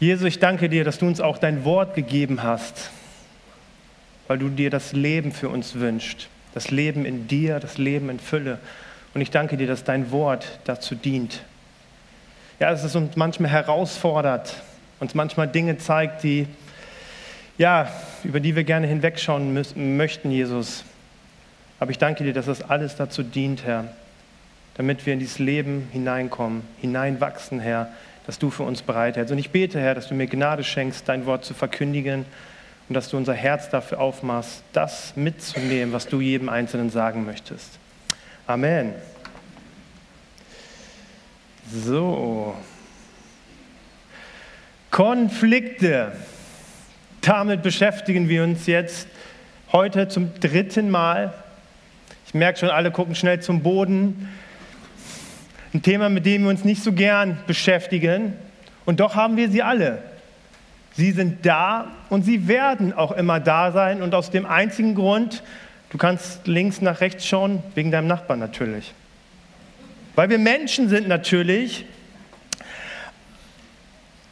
[0.00, 2.90] Jesus, ich danke dir, dass du uns auch dein Wort gegeben hast,
[4.28, 6.28] weil du dir das Leben für uns wünschst.
[6.54, 8.60] Das Leben in dir, das Leben in Fülle.
[9.12, 11.42] Und ich danke dir, dass dein Wort dazu dient.
[12.60, 14.62] Ja, dass es uns manchmal herausfordert,
[15.00, 16.46] uns manchmal Dinge zeigt, die,
[17.56, 17.90] ja,
[18.22, 20.84] über die wir gerne hinwegschauen müssen, möchten, Jesus.
[21.80, 23.92] Aber ich danke dir, dass das alles dazu dient, Herr,
[24.76, 27.88] damit wir in dieses Leben hineinkommen, hineinwachsen, Herr,
[28.28, 29.32] dass du für uns bereithältst.
[29.32, 32.26] Und ich bete, Herr, dass du mir Gnade schenkst, dein Wort zu verkündigen
[32.86, 37.78] und dass du unser Herz dafür aufmachst, das mitzunehmen, was du jedem Einzelnen sagen möchtest.
[38.46, 38.92] Amen.
[41.72, 42.54] So.
[44.90, 46.12] Konflikte.
[47.22, 49.08] Damit beschäftigen wir uns jetzt
[49.72, 51.32] heute zum dritten Mal.
[52.26, 54.28] Ich merke schon, alle gucken schnell zum Boden.
[55.74, 58.34] Ein Thema, mit dem wir uns nicht so gern beschäftigen.
[58.86, 60.02] Und doch haben wir sie alle.
[60.94, 64.00] Sie sind da und sie werden auch immer da sein.
[64.02, 65.42] Und aus dem einzigen Grund,
[65.90, 68.94] du kannst links nach rechts schauen, wegen deinem Nachbarn natürlich.
[70.14, 71.84] Weil wir Menschen sind natürlich.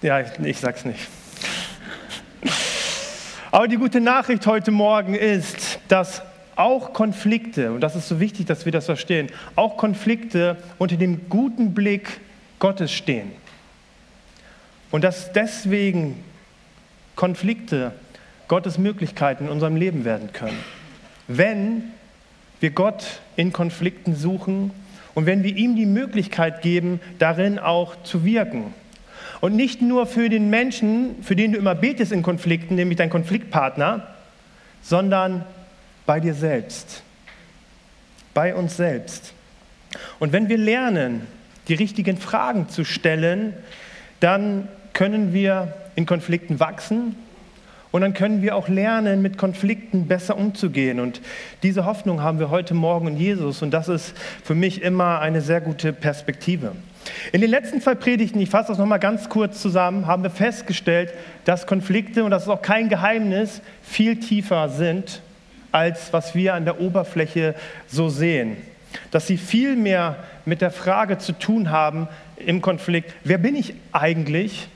[0.03, 1.07] Ja, ich, ich sag's nicht.
[3.51, 6.23] Aber die gute Nachricht heute Morgen ist, dass
[6.57, 11.29] auch Konflikte, und das ist so wichtig, dass wir das verstehen, auch Konflikte unter dem
[11.29, 12.21] guten Blick
[12.59, 13.31] Gottes stehen.
[14.91, 16.17] Und dass deswegen
[17.15, 17.93] Konflikte
[18.49, 20.59] Gottes Möglichkeiten in unserem Leben werden können.
[21.29, 21.85] Wenn
[22.61, 24.71] wir Gott in Konflikten suchen
[25.15, 28.73] und wenn wir ihm die Möglichkeit geben, darin auch zu wirken.
[29.41, 33.11] Und nicht nur für den Menschen, für den du immer betest in Konflikten, nämlich dein
[33.11, 34.07] Konfliktpartner,
[34.83, 35.45] sondern
[36.07, 37.03] bei dir selbst,
[38.33, 39.35] bei uns selbst.
[40.19, 41.27] Und wenn wir lernen,
[41.69, 43.55] die richtigen Fragen zu stellen,
[44.21, 47.17] dann können wir in Konflikten wachsen
[47.91, 51.01] und dann können wir auch lernen, mit Konflikten besser umzugehen.
[51.01, 51.21] Und
[51.63, 54.15] diese Hoffnung haben wir heute Morgen in Jesus und das ist
[54.45, 56.73] für mich immer eine sehr gute Perspektive.
[57.33, 61.13] In den letzten zwei Predigten, ich fasse das nochmal ganz kurz zusammen, haben wir festgestellt,
[61.45, 65.23] dass Konflikte, und das ist auch kein Geheimnis, viel tiefer sind
[65.77, 67.55] als was wir an der Oberfläche
[67.87, 68.57] so sehen.
[69.11, 70.17] Dass sie viel mehr
[70.47, 74.69] mit der Frage zu tun haben im Konflikt, wer bin ich eigentlich,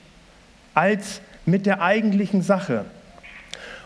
[0.75, 2.85] als mit der eigentlichen Sache.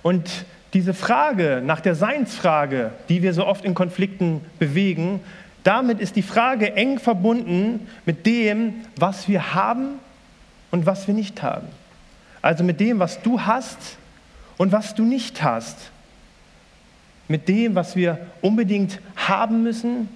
[0.03, 0.29] Und
[0.73, 5.21] diese Frage nach der Seinsfrage, die wir so oft in Konflikten bewegen,
[5.63, 10.01] damit ist die Frage eng verbunden mit dem, was wir haben
[10.73, 11.69] und was wir nicht haben.
[12.43, 13.99] Also mit dem, was du hast
[14.57, 15.93] und was du nicht hast
[17.29, 20.09] mit dem, was wir unbedingt haben müssen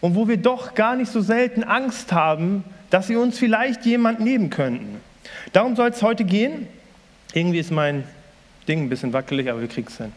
[0.00, 4.20] und wo wir doch gar nicht so selten Angst haben, dass sie uns vielleicht jemand
[4.20, 5.00] nehmen könnten.
[5.52, 6.68] Darum soll es heute gehen.
[7.32, 8.04] Irgendwie ist mein
[8.68, 10.12] Ding ein bisschen wackelig, aber wir kriegen es hin.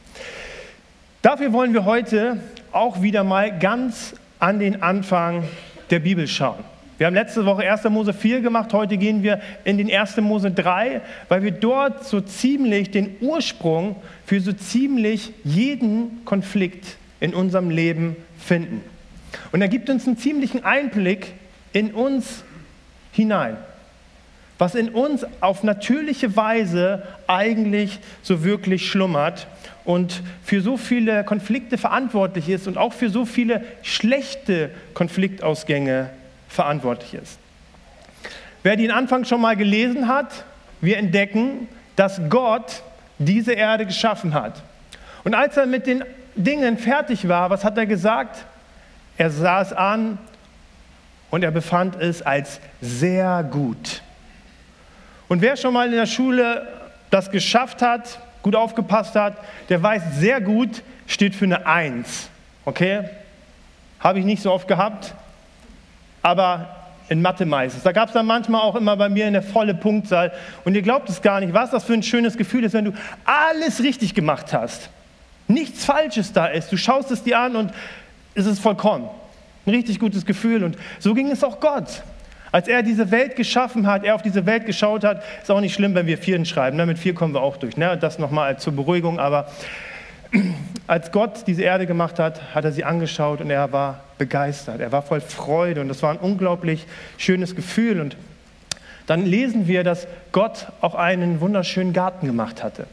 [1.22, 2.40] Dafür wollen wir heute
[2.72, 5.44] auch wieder mal ganz an den Anfang
[5.90, 6.64] der Bibel schauen.
[6.98, 7.84] Wir haben letzte Woche 1.
[7.90, 10.18] Mose 4 gemacht, heute gehen wir in den 1.
[10.18, 17.36] Mose 3, weil wir dort so ziemlich den Ursprung für so ziemlich jeden Konflikt in
[17.36, 18.82] unserem Leben finden.
[19.52, 21.34] Und er gibt uns einen ziemlichen Einblick
[21.72, 22.44] in uns
[23.12, 23.58] hinein,
[24.58, 29.46] was in uns auf natürliche Weise eigentlich so wirklich schlummert
[29.86, 36.10] und für so viele Konflikte verantwortlich ist und auch für so viele schlechte Konfliktausgänge
[36.48, 37.40] verantwortlich ist.
[38.64, 40.44] Wer den Anfang schon mal gelesen hat,
[40.82, 42.84] wir entdecken, dass Gott
[43.18, 44.62] diese Erde geschaffen hat.
[45.24, 46.04] Und als er mit den
[46.36, 48.46] Dingen fertig war, was hat er gesagt?
[49.18, 50.20] Er sah es an
[51.30, 54.02] und er befand es als sehr gut.
[55.28, 56.68] Und wer schon mal in der Schule
[57.10, 59.38] das geschafft hat, gut aufgepasst hat,
[59.70, 62.30] der weiß, sehr gut steht für eine Eins.
[62.66, 63.10] Okay?
[64.00, 65.16] Habe ich nicht so oft gehabt
[66.22, 66.78] aber
[67.10, 67.84] in Mathe meistens.
[67.84, 70.32] Da gab es dann manchmal auch immer bei mir eine volle Punktzahl.
[70.66, 72.94] Und ihr glaubt es gar nicht, was das für ein schönes Gefühl ist, wenn du
[73.26, 74.90] alles richtig gemacht hast.
[75.48, 76.72] Nichts Falsches da ist.
[76.72, 77.72] Du schaust es dir an und
[78.36, 79.10] es ist vollkommen.
[79.66, 80.64] Ein richtig gutes Gefühl.
[80.64, 82.04] Und so ging es auch Gott.
[82.52, 85.74] Als er diese Welt geschaffen hat, er auf diese Welt geschaut hat, ist auch nicht
[85.74, 86.78] schlimm, wenn wir Vieren schreiben.
[86.78, 87.78] Mit vier kommen wir auch durch.
[87.78, 87.98] Ne?
[87.98, 89.20] Das nochmal zur Beruhigung.
[89.20, 89.50] Aber
[90.88, 94.80] als Gott diese Erde gemacht hat, hat er sie angeschaut und er war begeistert.
[94.80, 96.86] Er war voll Freude und das war ein unglaublich
[97.18, 98.02] schönes Gefühl.
[98.02, 98.18] Und
[99.06, 102.88] dann lesen wir, dass Gott auch einen wunderschönen Garten gemacht hatte.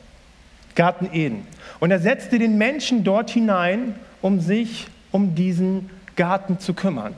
[0.74, 1.46] Garten Eden.
[1.80, 7.14] Und er setzte den Menschen dort hinein, um sich um diesen Garten zu kümmern.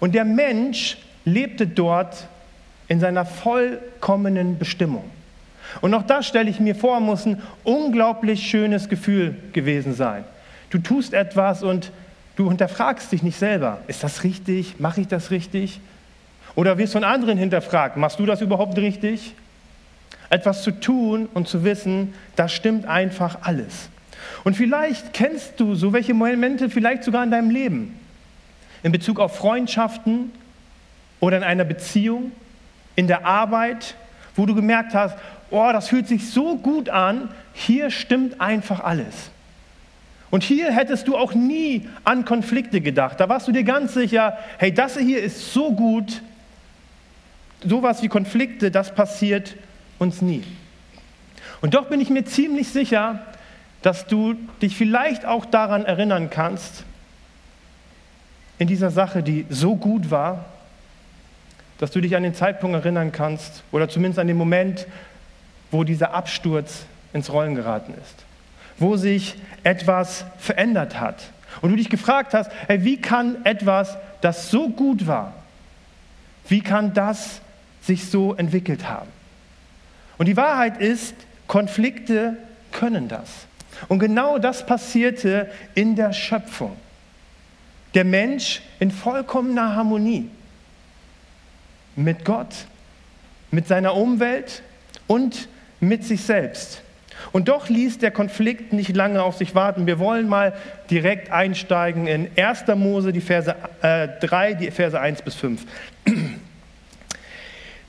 [0.00, 2.26] Und der Mensch lebte dort
[2.88, 5.04] in seiner vollkommenen Bestimmung.
[5.80, 10.24] Und auch das stelle ich mir vor, muss ein unglaublich schönes Gefühl gewesen sein.
[10.70, 11.92] Du tust etwas und
[12.36, 13.78] du hinterfragst dich nicht selber.
[13.86, 14.80] Ist das richtig?
[14.80, 15.80] Mache ich das richtig?
[16.54, 19.34] Oder wirst von anderen hinterfragt, machst du das überhaupt richtig?
[20.30, 23.88] Etwas zu tun und zu wissen, das stimmt einfach alles.
[24.44, 27.98] Und vielleicht kennst du so welche Momente vielleicht sogar in deinem Leben.
[28.82, 30.30] In Bezug auf Freundschaften
[31.20, 32.32] oder in einer Beziehung,
[32.96, 33.94] in der Arbeit,
[34.34, 35.16] wo du gemerkt hast,
[35.50, 39.31] oh, das fühlt sich so gut an, hier stimmt einfach alles.
[40.32, 43.20] Und hier hättest du auch nie an Konflikte gedacht.
[43.20, 46.22] Da warst du dir ganz sicher, hey, das hier ist so gut,
[47.62, 49.56] sowas wie Konflikte, das passiert
[49.98, 50.42] uns nie.
[51.60, 53.20] Und doch bin ich mir ziemlich sicher,
[53.82, 54.32] dass du
[54.62, 56.84] dich vielleicht auch daran erinnern kannst,
[58.58, 60.46] in dieser Sache, die so gut war,
[61.76, 64.86] dass du dich an den Zeitpunkt erinnern kannst oder zumindest an den Moment,
[65.70, 68.24] wo dieser Absturz ins Rollen geraten ist,
[68.82, 71.30] wo sich etwas verändert hat
[71.60, 75.34] und du dich gefragt hast, hey, wie kann etwas, das so gut war,
[76.48, 77.40] wie kann das
[77.80, 79.08] sich so entwickelt haben?
[80.18, 81.14] Und die Wahrheit ist,
[81.46, 82.36] Konflikte
[82.72, 83.28] können das.
[83.88, 86.76] Und genau das passierte in der Schöpfung.
[87.94, 90.28] Der Mensch in vollkommener Harmonie
[91.94, 92.54] mit Gott,
[93.50, 94.62] mit seiner Umwelt
[95.06, 95.48] und
[95.80, 96.82] mit sich selbst.
[97.30, 99.86] Und doch ließ der Konflikt nicht lange auf sich warten.
[99.86, 100.52] Wir wollen mal
[100.90, 102.64] direkt einsteigen in 1.
[102.74, 105.64] Mose, die Verse äh, 3, die Verse 1 bis 5.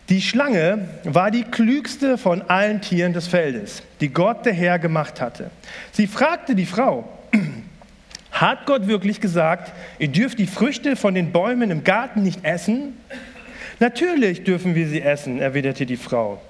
[0.09, 5.21] Die Schlange war die klügste von allen Tieren des Feldes, die Gott der Herr gemacht
[5.21, 5.49] hatte.
[5.91, 7.07] Sie fragte die Frau,
[8.31, 12.97] hat Gott wirklich gesagt, ihr dürft die Früchte von den Bäumen im Garten nicht essen?
[13.79, 16.41] Natürlich dürfen wir sie essen, erwiderte die Frau.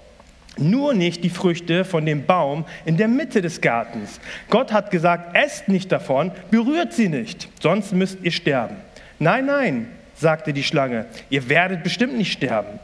[0.57, 4.19] Nur nicht die Früchte von dem Baum in der Mitte des Gartens.
[4.50, 8.75] Gott hat gesagt, esst nicht davon, berührt sie nicht, sonst müsst ihr sterben.
[9.17, 12.79] Nein, nein, sagte die Schlange, ihr werdet bestimmt nicht sterben.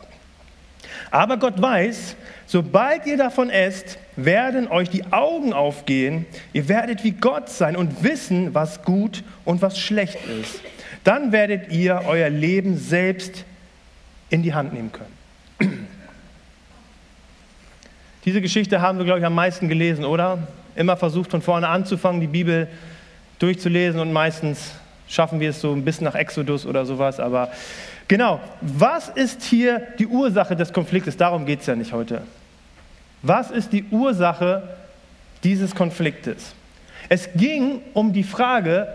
[1.11, 7.11] Aber Gott weiß, sobald ihr davon esst, werden euch die Augen aufgehen, ihr werdet wie
[7.11, 10.61] Gott sein und wissen, was gut und was schlecht ist.
[11.03, 13.45] Dann werdet ihr euer Leben selbst
[14.29, 15.87] in die Hand nehmen können.
[18.25, 20.39] Diese Geschichte haben wir, glaube ich, am meisten gelesen, oder?
[20.75, 22.67] Immer versucht, von vorne anzufangen, die Bibel
[23.39, 24.71] durchzulesen und meistens
[25.07, 27.49] schaffen wir es so ein bisschen nach Exodus oder sowas, aber
[28.09, 28.41] Genau.
[28.59, 31.15] Was ist hier die Ursache des Konfliktes?
[31.15, 32.23] Darum geht es ja nicht heute.
[33.21, 34.63] Was ist die Ursache
[35.43, 36.53] dieses Konfliktes?
[37.07, 38.87] Es ging um die Frage,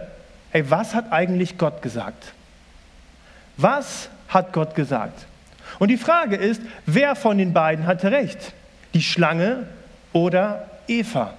[0.50, 2.32] hey, was hat eigentlich Gott gesagt?
[3.56, 5.26] Was hat Gott gesagt?
[5.78, 8.52] Und die Frage ist, wer von den beiden hatte recht?
[8.94, 9.66] Die Schlange
[10.12, 11.34] oder Eva?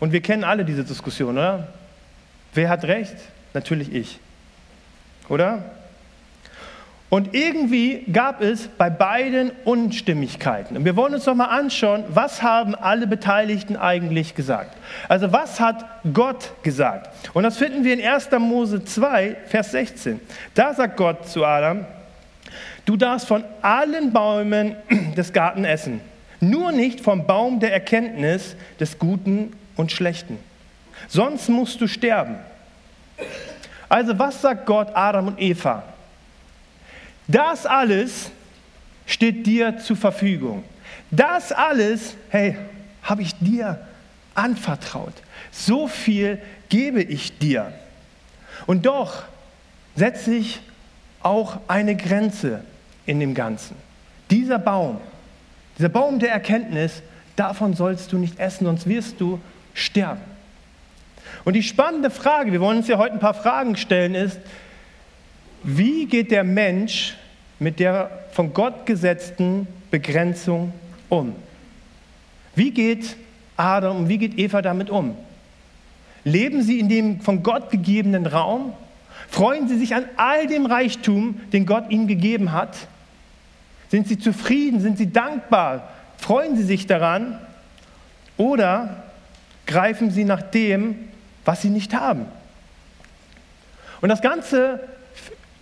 [0.00, 1.68] Und wir kennen alle diese Diskussion, oder?
[2.52, 3.16] Wer hat recht?
[3.52, 4.18] Natürlich ich
[5.28, 5.64] oder?
[7.10, 10.76] Und irgendwie gab es bei beiden Unstimmigkeiten.
[10.76, 14.76] Und wir wollen uns doch mal anschauen, was haben alle Beteiligten eigentlich gesagt?
[15.08, 17.10] Also was hat Gott gesagt?
[17.32, 18.30] Und das finden wir in 1.
[18.40, 20.20] Mose 2, Vers 16.
[20.54, 21.86] Da sagt Gott zu Adam,
[22.84, 24.76] du darfst von allen Bäumen
[25.16, 26.00] des Garten essen,
[26.40, 30.38] nur nicht vom Baum der Erkenntnis des Guten und Schlechten.
[31.08, 32.36] Sonst musst du sterben.
[33.88, 35.82] Also was sagt Gott Adam und Eva?
[37.26, 38.30] Das alles
[39.06, 40.64] steht dir zur Verfügung.
[41.10, 42.56] Das alles, hey,
[43.02, 43.78] habe ich dir
[44.34, 45.14] anvertraut.
[45.52, 46.38] So viel
[46.68, 47.72] gebe ich dir.
[48.66, 49.24] Und doch
[49.96, 50.60] setze ich
[51.22, 52.64] auch eine Grenze
[53.06, 53.76] in dem Ganzen.
[54.30, 54.98] Dieser Baum,
[55.78, 57.02] dieser Baum der Erkenntnis,
[57.36, 59.40] davon sollst du nicht essen, sonst wirst du
[59.74, 60.20] sterben.
[61.44, 64.38] Und die spannende Frage, wir wollen uns ja heute ein paar Fragen stellen, ist,
[65.62, 67.16] wie geht der Mensch
[67.58, 70.72] mit der von Gott gesetzten Begrenzung
[71.08, 71.34] um?
[72.54, 73.16] Wie geht
[73.56, 75.16] Adam und wie geht Eva damit um?
[76.24, 78.72] Leben sie in dem von Gott gegebenen Raum?
[79.28, 82.88] Freuen sie sich an all dem Reichtum, den Gott ihnen gegeben hat?
[83.90, 84.80] Sind sie zufrieden?
[84.80, 85.88] Sind sie dankbar?
[86.18, 87.38] Freuen sie sich daran?
[88.36, 89.04] Oder
[89.66, 91.08] greifen sie nach dem,
[91.44, 92.26] was sie nicht haben.
[94.00, 94.80] Und das Ganze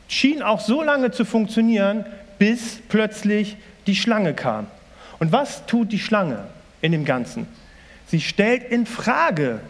[0.08, 2.04] schien auch so lange zu funktionieren,
[2.38, 4.66] bis plötzlich die Schlange kam.
[5.18, 6.44] Und was tut die Schlange
[6.80, 7.46] in dem Ganzen?
[8.08, 9.60] Sie stellt in Frage,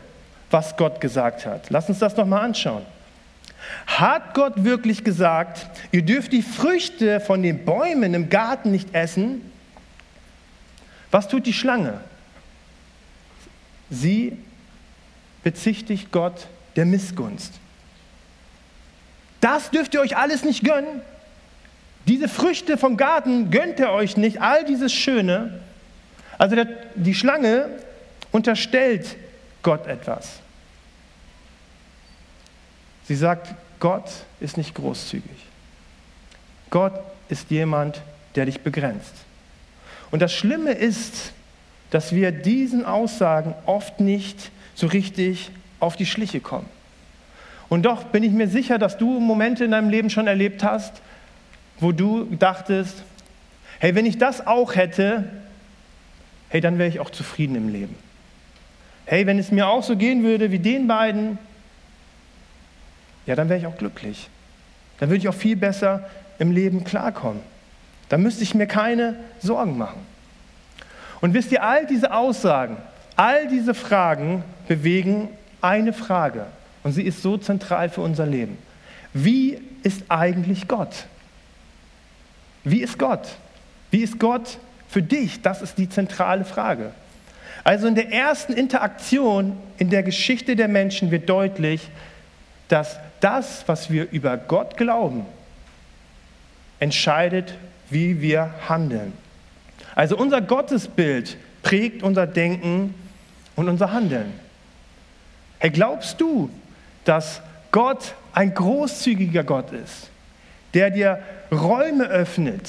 [0.51, 1.71] was Gott gesagt hat.
[1.71, 2.83] Lass uns das noch mal anschauen.
[3.87, 9.43] Hat Gott wirklich gesagt, ihr dürft die Früchte von den Bäumen im Garten nicht essen?
[11.11, 12.01] Was tut die Schlange?
[13.91, 14.37] Sie
[15.43, 17.53] bezichtigt Gott der Missgunst.
[19.41, 21.03] Das dürft ihr euch alles nicht gönnen.
[22.07, 25.61] Diese Früchte vom Garten gönnt ihr euch nicht, all dieses Schöne.
[26.39, 27.69] Also der, die Schlange
[28.33, 29.17] unterstellt
[29.63, 30.42] Gott etwas.
[33.05, 35.31] Sie sagt, Gott ist nicht großzügig.
[36.71, 36.93] Gott
[37.29, 38.01] ist jemand,
[38.35, 39.13] der dich begrenzt.
[40.11, 41.33] Und das Schlimme ist,
[41.91, 46.69] dass wir diesen Aussagen oft nicht so richtig auf die Schliche kommen.
[47.69, 50.93] Und doch bin ich mir sicher, dass du Momente in deinem Leben schon erlebt hast,
[51.81, 53.03] wo du dachtest,
[53.79, 55.25] hey, wenn ich das auch hätte,
[56.51, 57.95] hey, dann wäre ich auch zufrieden im Leben.
[59.07, 61.39] Hey, wenn es mir auch so gehen würde wie den beiden,
[63.27, 64.29] ja, dann wäre ich auch glücklich.
[64.99, 67.41] Dann würde ich auch viel besser im Leben klarkommen.
[68.09, 70.01] Dann müsste ich mir keine Sorgen machen.
[71.21, 72.77] Und wisst ihr, all diese Aussagen,
[73.17, 75.29] all diese Fragen bewegen
[75.61, 76.47] eine Frage.
[76.83, 78.59] Und sie ist so zentral für unser Leben.
[79.15, 81.07] Wie ist eigentlich Gott?
[82.65, 83.37] Wie ist Gott?
[83.91, 85.43] Wie ist Gott für dich?
[85.43, 86.93] Das ist die zentrale Frage.
[87.65, 91.89] Also in der ersten Interaktion in der Geschichte der Menschen wird deutlich,
[92.69, 95.25] dass das, was wir über Gott glauben,
[96.81, 97.55] entscheidet,
[97.89, 99.13] wie wir handeln.
[99.95, 102.95] Also unser Gottesbild prägt unser Denken
[103.57, 104.33] und unser Handeln.
[105.59, 106.51] Hey, glaubst du,
[107.05, 110.11] dass Gott ein großzügiger Gott ist,
[110.75, 112.69] der dir Räume öffnet,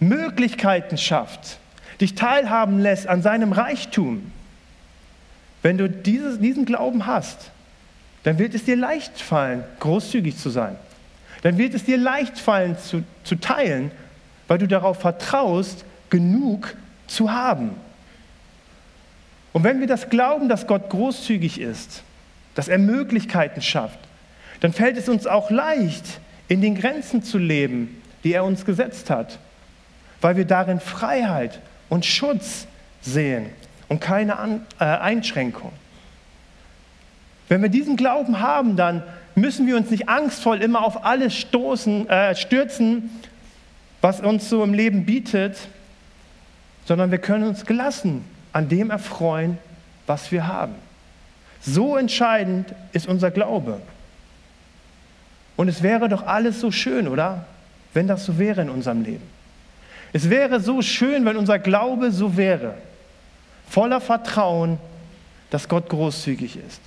[0.00, 1.58] Möglichkeiten schafft,
[2.00, 4.32] dich teilhaben lässt an seinem Reichtum?
[5.60, 7.51] Wenn du dieses, diesen Glauben hast,
[8.22, 10.76] dann wird es dir leicht fallen, großzügig zu sein.
[11.42, 13.90] Dann wird es dir leicht fallen zu, zu teilen,
[14.46, 16.74] weil du darauf vertraust, genug
[17.06, 17.72] zu haben.
[19.52, 22.02] Und wenn wir das glauben, dass Gott großzügig ist,
[22.54, 23.98] dass er Möglichkeiten schafft,
[24.60, 29.10] dann fällt es uns auch leicht, in den Grenzen zu leben, die er uns gesetzt
[29.10, 29.38] hat,
[30.20, 32.66] weil wir darin Freiheit und Schutz
[33.00, 33.46] sehen
[33.88, 35.72] und keine An äh, Einschränkung.
[37.52, 39.02] Wenn wir diesen Glauben haben, dann
[39.34, 43.10] müssen wir uns nicht angstvoll immer auf alles stoßen, äh, stürzen,
[44.00, 45.58] was uns so im Leben bietet,
[46.86, 49.58] sondern wir können uns gelassen an dem erfreuen,
[50.06, 50.72] was wir haben.
[51.60, 53.82] So entscheidend ist unser Glaube.
[55.54, 57.44] Und es wäre doch alles so schön, oder?
[57.92, 59.28] Wenn das so wäre in unserem Leben.
[60.14, 62.76] Es wäre so schön, wenn unser Glaube so wäre.
[63.68, 64.78] Voller Vertrauen,
[65.50, 66.80] dass Gott großzügig ist.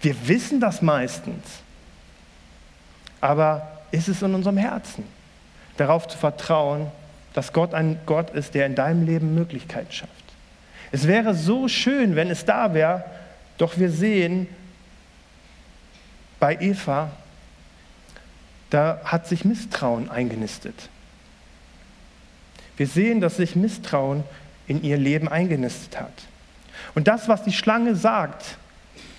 [0.00, 1.44] Wir wissen das meistens.
[3.20, 5.04] Aber ist es in unserem Herzen,
[5.76, 6.90] darauf zu vertrauen,
[7.34, 10.12] dass Gott ein Gott ist, der in deinem Leben Möglichkeiten schafft?
[10.92, 13.04] Es wäre so schön, wenn es da wäre,
[13.58, 14.48] doch wir sehen
[16.38, 17.10] bei Eva,
[18.70, 20.88] da hat sich Misstrauen eingenistet.
[22.76, 24.24] Wir sehen, dass sich Misstrauen
[24.66, 26.12] in ihr Leben eingenistet hat.
[26.94, 28.56] Und das, was die Schlange sagt,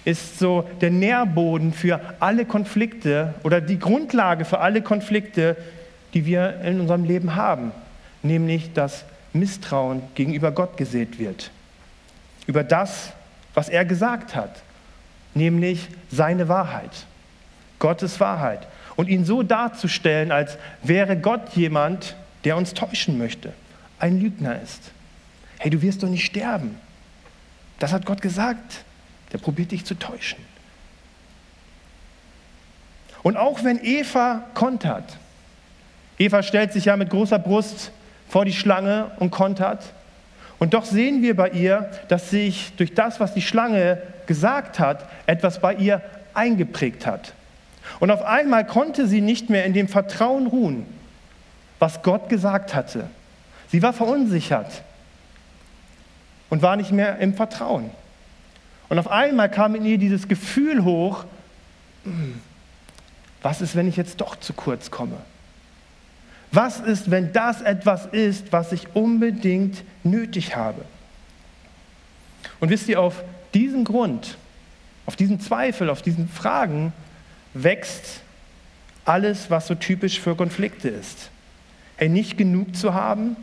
[0.05, 5.55] ist so der Nährboden für alle Konflikte oder die Grundlage für alle Konflikte,
[6.13, 7.71] die wir in unserem Leben haben,
[8.23, 11.51] nämlich dass Misstrauen gegenüber Gott gesät wird.
[12.47, 13.13] Über das,
[13.53, 14.61] was er gesagt hat,
[15.33, 17.05] nämlich seine Wahrheit,
[17.79, 18.67] Gottes Wahrheit.
[18.95, 23.53] Und ihn so darzustellen, als wäre Gott jemand, der uns täuschen möchte,
[23.99, 24.91] ein Lügner ist.
[25.59, 26.77] Hey, du wirst doch nicht sterben.
[27.79, 28.83] Das hat Gott gesagt.
[29.31, 30.39] Der probiert dich zu täuschen.
[33.23, 35.17] Und auch wenn Eva kontert,
[36.17, 37.91] Eva stellt sich ja mit großer Brust
[38.29, 39.93] vor die Schlange und kontert,
[40.61, 45.09] und doch sehen wir bei ihr, dass sich durch das, was die Schlange gesagt hat,
[45.25, 46.03] etwas bei ihr
[46.35, 47.33] eingeprägt hat.
[47.99, 50.85] Und auf einmal konnte sie nicht mehr in dem Vertrauen ruhen,
[51.79, 53.09] was Gott gesagt hatte.
[53.69, 54.83] Sie war verunsichert
[56.51, 57.89] und war nicht mehr im Vertrauen.
[58.91, 61.23] Und auf einmal kam in ihr dieses Gefühl hoch,
[63.41, 65.15] was ist, wenn ich jetzt doch zu kurz komme?
[66.51, 70.83] Was ist, wenn das etwas ist, was ich unbedingt nötig habe?
[72.59, 74.37] Und wisst ihr, auf diesen Grund,
[75.05, 76.91] auf diesen Zweifel, auf diesen Fragen
[77.53, 78.19] wächst
[79.05, 81.29] alles, was so typisch für Konflikte ist.
[81.95, 83.37] Hey, nicht genug zu haben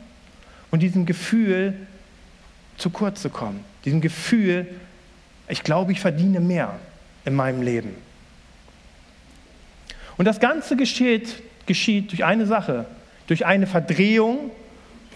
[0.71, 1.73] und diesem Gefühl
[2.77, 3.65] zu kurz zu kommen.
[3.87, 4.67] Diesem Gefühl,
[5.49, 6.75] ich glaube, ich verdiene mehr
[7.25, 7.95] in meinem Leben.
[10.17, 12.87] Und das Ganze geschieht, geschieht durch eine Sache,
[13.27, 14.51] durch eine Verdrehung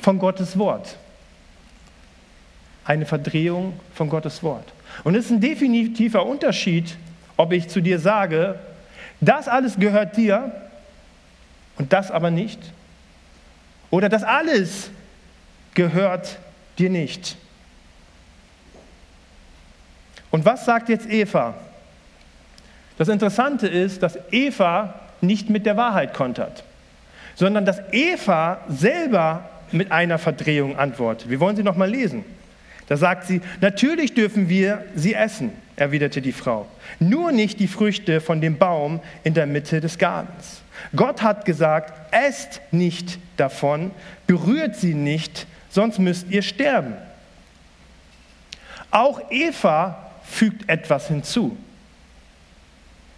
[0.01, 0.97] von Gottes Wort.
[2.85, 4.73] eine Verdrehung von Gottes Wort.
[5.05, 6.97] Und es ist ein definitiver Unterschied,
[7.37, 8.59] ob ich zu dir sage,
[9.21, 10.53] das alles gehört dir
[11.79, 12.59] und das aber nicht.
[13.91, 14.91] Oder das alles
[15.75, 16.39] gehört
[16.79, 17.37] dir nicht.
[20.33, 21.55] Und was sagt jetzt Eva?
[22.99, 26.65] Das Interessante ist, dass Eva nicht mit der Wahrheit kontert,
[27.37, 31.31] sondern dass Eva selber mit einer Verdrehung antwortet.
[31.31, 32.25] Wir wollen sie noch mal lesen.
[32.89, 36.67] Da sagt sie, natürlich dürfen wir sie essen, erwiderte die Frau,
[36.99, 40.62] nur nicht die Früchte von dem Baum in der Mitte des Gartens.
[40.97, 43.93] Gott hat gesagt, esst nicht davon,
[44.27, 46.95] berührt sie nicht, sonst müsst ihr sterben.
[48.91, 50.01] Auch Eva
[50.33, 51.57] fügt etwas hinzu.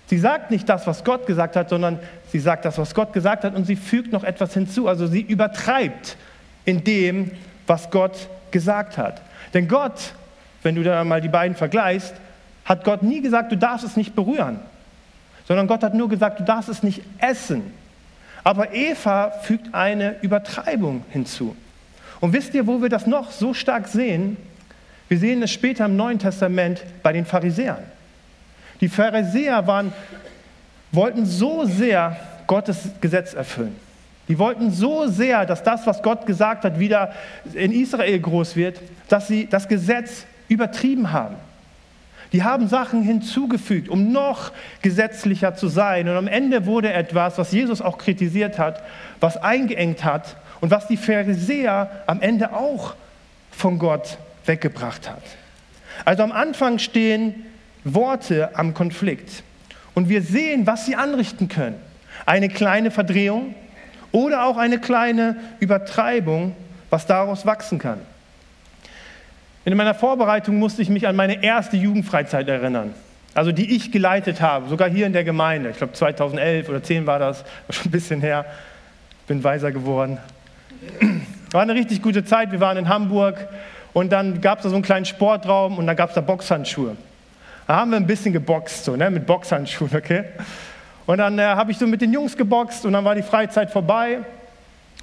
[0.06, 3.44] Sie sagt nicht das, was Gott gesagt hat, sondern sie sagt das, was Gott gesagt
[3.44, 4.88] hat und sie fügt noch etwas hinzu.
[4.88, 6.16] Also sie übertreibt
[6.64, 7.30] in dem,
[7.66, 9.22] was Gott gesagt hat.
[9.54, 10.12] Denn Gott,
[10.62, 12.14] wenn du da mal die beiden vergleichst,
[12.64, 14.58] hat Gott nie gesagt, du darfst es nicht berühren,
[15.46, 17.62] sondern Gott hat nur gesagt, du darfst es nicht essen.
[18.42, 21.56] Aber Eva fügt eine Übertreibung hinzu.
[22.20, 24.36] Und wisst ihr, wo wir das noch so stark sehen?
[25.08, 27.84] Wir sehen es später im Neuen Testament bei den Pharisäern.
[28.80, 29.92] Die Pharisäer waren,
[30.92, 33.76] wollten so sehr Gottes Gesetz erfüllen.
[34.28, 37.12] Die wollten so sehr, dass das, was Gott gesagt hat, wieder
[37.52, 41.36] in Israel groß wird, dass sie das Gesetz übertrieben haben.
[42.32, 44.50] Die haben Sachen hinzugefügt, um noch
[44.82, 46.08] gesetzlicher zu sein.
[46.08, 48.82] Und am Ende wurde etwas, was Jesus auch kritisiert hat,
[49.20, 52.94] was eingeengt hat und was die Pharisäer am Ende auch
[53.50, 55.22] von Gott weggebracht hat.
[56.04, 57.46] Also am Anfang stehen
[57.84, 59.42] Worte am Konflikt.
[59.94, 61.76] Und wir sehen, was sie anrichten können.
[62.26, 63.54] Eine kleine Verdrehung
[64.12, 66.54] oder auch eine kleine Übertreibung,
[66.90, 68.00] was daraus wachsen kann.
[69.64, 72.94] In meiner Vorbereitung musste ich mich an meine erste Jugendfreizeit erinnern.
[73.34, 75.70] Also die ich geleitet habe, sogar hier in der Gemeinde.
[75.70, 78.44] Ich glaube 2011 oder 2010 war das, schon ein bisschen her.
[79.26, 80.18] Bin weiser geworden.
[81.50, 82.52] War eine richtig gute Zeit.
[82.52, 83.48] Wir waren in Hamburg
[83.94, 86.96] und dann gab es da so einen kleinen Sportraum und dann gab es da Boxhandschuhe.
[87.66, 90.24] Da haben wir ein bisschen geboxt, so, ne, mit Boxhandschuhen, okay?
[91.06, 93.70] Und dann äh, habe ich so mit den Jungs geboxt und dann war die Freizeit
[93.70, 94.18] vorbei.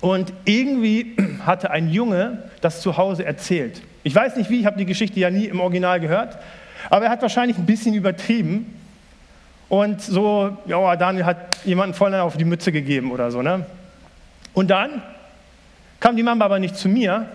[0.01, 3.81] Und irgendwie hatte ein Junge das zu Hause erzählt.
[4.03, 6.37] Ich weiß nicht wie, ich habe die Geschichte ja nie im Original gehört,
[6.89, 8.77] aber er hat wahrscheinlich ein bisschen übertrieben.
[9.69, 13.41] Und so, ja, Daniel hat jemanden voll auf die Mütze gegeben oder so.
[13.41, 13.65] Ne?
[14.53, 15.01] Und dann
[16.01, 17.27] kam die Mama aber nicht zu mir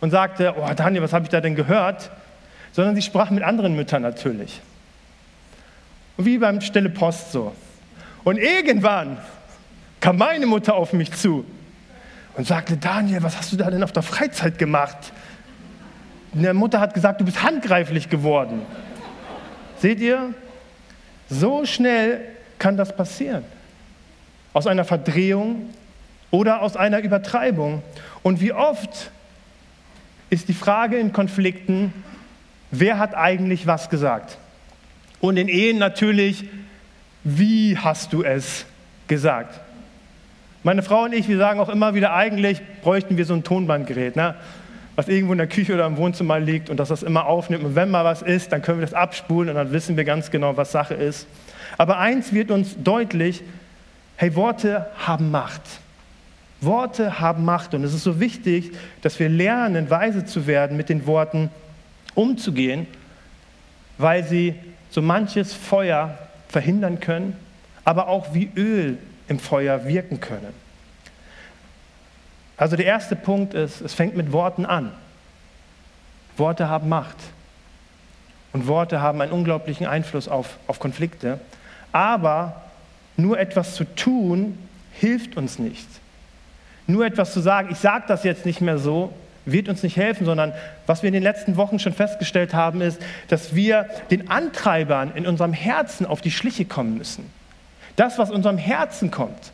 [0.00, 2.10] und sagte, oh Daniel, was habe ich da denn gehört?
[2.76, 4.60] sondern sie sprach mit anderen Müttern natürlich.
[6.18, 7.54] Und wie beim Stille Post so.
[8.22, 9.16] Und irgendwann
[9.98, 11.46] kam meine Mutter auf mich zu
[12.36, 15.10] und sagte, Daniel, was hast du da denn auf der Freizeit gemacht?
[16.34, 18.60] Und der Mutter hat gesagt, du bist handgreiflich geworden.
[19.78, 20.34] Seht ihr?
[21.30, 22.20] So schnell
[22.58, 23.42] kann das passieren.
[24.52, 25.70] Aus einer Verdrehung
[26.30, 27.82] oder aus einer Übertreibung.
[28.22, 29.10] Und wie oft
[30.30, 31.92] ist die Frage in Konflikten,
[32.70, 34.38] wer hat eigentlich was gesagt?
[35.20, 36.44] Und in Ehen natürlich,
[37.24, 38.66] wie hast du es
[39.08, 39.60] gesagt?
[40.62, 44.16] Meine Frau und ich, wir sagen auch immer wieder, eigentlich bräuchten wir so ein Tonbandgerät,
[44.16, 44.34] ne?
[44.96, 47.64] was irgendwo in der Küche oder im Wohnzimmer liegt und das das immer aufnimmt.
[47.64, 50.30] Und wenn mal was ist, dann können wir das abspulen und dann wissen wir ganz
[50.30, 51.26] genau, was Sache ist.
[51.76, 53.42] Aber eins wird uns deutlich,
[54.16, 55.62] hey, Worte haben Macht.
[56.60, 60.88] Worte haben Macht und es ist so wichtig, dass wir lernen, weise zu werden mit
[60.88, 61.50] den Worten,
[62.14, 62.86] umzugehen,
[63.98, 64.54] weil sie
[64.90, 66.16] so manches Feuer
[66.48, 67.36] verhindern können,
[67.84, 70.54] aber auch wie Öl im Feuer wirken können.
[72.56, 74.92] Also der erste Punkt ist, es fängt mit Worten an.
[76.38, 77.16] Worte haben Macht.
[78.52, 81.38] Und Worte haben einen unglaublichen Einfluss auf, auf Konflikte.
[81.92, 82.62] Aber
[83.18, 84.58] nur etwas zu tun,
[84.92, 85.86] hilft uns nicht.
[86.86, 89.12] Nur etwas zu sagen, ich sage das jetzt nicht mehr so,
[89.44, 90.52] wird uns nicht helfen, sondern
[90.86, 95.26] was wir in den letzten Wochen schon festgestellt haben, ist, dass wir den Antreibern in
[95.26, 97.30] unserem Herzen auf die Schliche kommen müssen.
[97.94, 99.52] Das, was unserem Herzen kommt.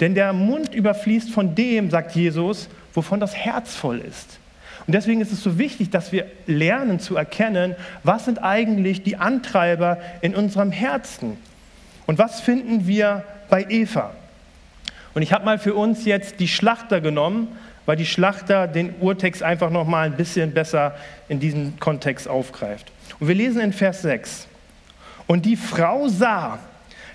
[0.00, 4.38] Denn der Mund überfließt von dem, sagt Jesus, wovon das Herz voll ist.
[4.86, 9.16] Und deswegen ist es so wichtig, dass wir lernen zu erkennen, was sind eigentlich die
[9.16, 11.38] Antreiber in unserem Herzen.
[12.06, 14.10] Und was finden wir bei Eva?
[15.14, 17.48] Und ich habe mal für uns jetzt die Schlachter genommen,
[17.86, 20.94] weil die Schlachter den Urtext einfach noch mal ein bisschen besser
[21.28, 22.90] in diesem Kontext aufgreift.
[23.18, 24.46] Und wir lesen in Vers 6.
[25.26, 26.58] Und die Frau sah,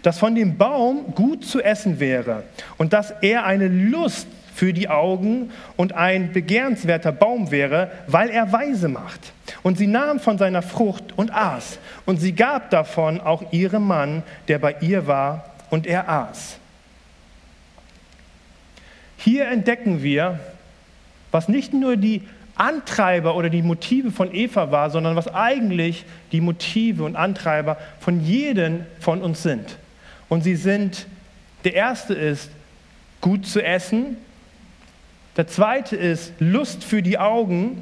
[0.03, 2.43] dass von dem Baum gut zu essen wäre
[2.77, 8.51] und dass er eine Lust für die Augen und ein begehrenswerter Baum wäre, weil er
[8.51, 9.33] weise macht.
[9.61, 11.77] Und sie nahm von seiner Frucht und aß.
[12.05, 16.57] Und sie gab davon auch ihrem Mann, der bei ihr war, und er aß.
[19.17, 20.39] Hier entdecken wir,
[21.31, 22.21] was nicht nur die
[22.55, 28.21] Antreiber oder die Motive von Eva war, sondern was eigentlich die Motive und Antreiber von
[28.21, 29.77] jedem von uns sind.
[30.29, 31.05] Und sie sind,
[31.63, 32.49] der erste ist,
[33.21, 34.17] gut zu essen,
[35.35, 37.81] der zweite ist Lust für die Augen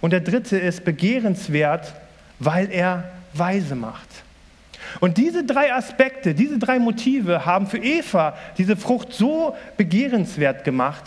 [0.00, 1.92] und der dritte ist begehrenswert,
[2.38, 4.08] weil er weise macht.
[5.00, 11.04] Und diese drei Aspekte, diese drei Motive haben für Eva diese Frucht so begehrenswert gemacht.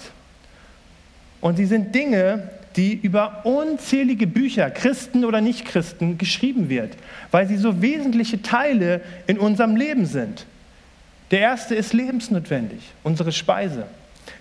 [1.42, 6.94] Und sie sind Dinge, die über unzählige Bücher, Christen oder Nichtchristen, geschrieben wird,
[7.32, 10.46] weil sie so wesentliche Teile in unserem Leben sind.
[11.32, 13.88] Der erste ist lebensnotwendig, unsere Speise.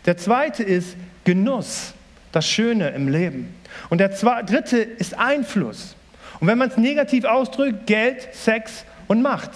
[0.07, 1.95] Der zweite ist Genuss,
[2.33, 3.55] das Schöne im Leben.
[3.89, 5.95] Und der dritte ist Einfluss.
[6.41, 9.51] Und wenn man es negativ ausdrückt, Geld, Sex und Macht.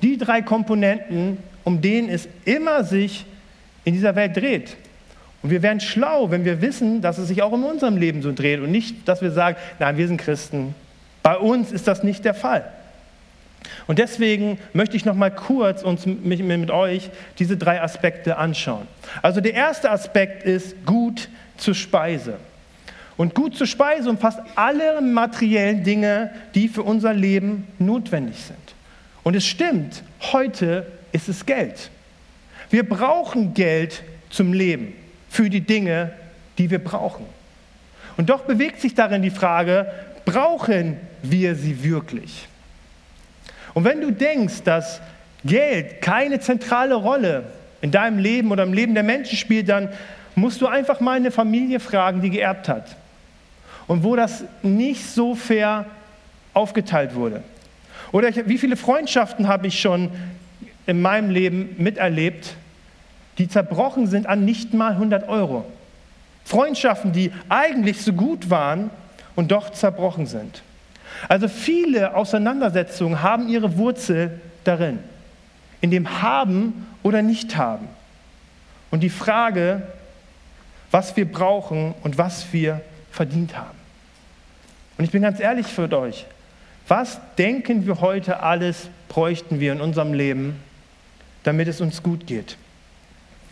[0.00, 3.26] Die drei Komponenten, um denen es immer sich
[3.82, 4.76] in dieser Welt dreht.
[5.42, 8.32] Und wir werden schlau, wenn wir wissen, dass es sich auch in unserem Leben so
[8.32, 10.76] dreht und nicht, dass wir sagen, nein, wir sind Christen.
[11.24, 12.70] Bei uns ist das nicht der Fall.
[13.88, 18.86] Und deswegen möchte ich noch mal kurz uns mit, mit euch diese drei Aspekte anschauen.
[19.20, 22.38] Also der erste Aspekt ist gut zur Speise.
[23.16, 28.58] Und gut zur Speise umfasst alle materiellen Dinge, die für unser Leben notwendig sind.
[29.22, 31.90] Und es stimmt, heute ist es Geld.
[32.70, 34.94] Wir brauchen Geld zum Leben
[35.30, 36.12] für die Dinge,
[36.58, 37.24] die wir brauchen.
[38.16, 39.90] Und doch bewegt sich darin die Frage,
[40.24, 42.48] brauchen wir sie wirklich?
[43.74, 45.00] Und wenn du denkst, dass
[45.44, 47.44] Geld keine zentrale Rolle
[47.80, 49.88] in deinem Leben oder im Leben der Menschen spielt, dann
[50.34, 52.96] musst du einfach mal eine Familie fragen, die geerbt hat
[53.86, 55.86] und wo das nicht so fair
[56.52, 57.42] aufgeteilt wurde.
[58.12, 60.10] Oder wie viele Freundschaften habe ich schon
[60.86, 62.54] in meinem Leben miterlebt,
[63.38, 65.64] die zerbrochen sind an nicht mal 100 Euro.
[66.44, 68.90] Freundschaften, die eigentlich so gut waren
[69.34, 70.62] und doch zerbrochen sind.
[71.28, 74.98] Also viele Auseinandersetzungen haben ihre Wurzel darin,
[75.80, 77.88] in dem Haben oder Nicht-Haben.
[78.90, 79.82] Und die Frage,
[80.90, 82.80] was wir brauchen und was wir
[83.14, 83.78] verdient haben.
[84.98, 86.26] Und ich bin ganz ehrlich für euch,
[86.86, 90.56] was denken wir heute alles bräuchten wir in unserem Leben,
[91.44, 92.56] damit es uns gut geht?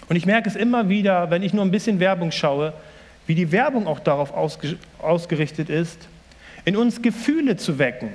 [0.09, 2.75] Und ich merke es immer wieder, wenn ich nur ein bisschen Werbung schaue,
[3.27, 4.33] wie die Werbung auch darauf
[4.99, 6.09] ausgerichtet ist,
[6.65, 8.11] in uns Gefühle zu wecken.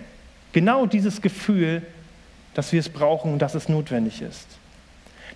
[0.52, 1.82] Genau dieses Gefühl,
[2.54, 4.48] dass wir es brauchen und dass es notwendig ist.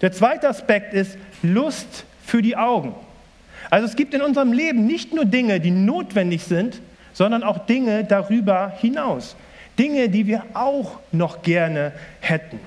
[0.01, 2.95] Der zweite Aspekt ist Lust für die Augen.
[3.69, 6.81] Also es gibt in unserem Leben nicht nur Dinge, die notwendig sind,
[7.13, 9.35] sondern auch Dinge darüber hinaus.
[9.77, 12.59] Dinge, die wir auch noch gerne hätten.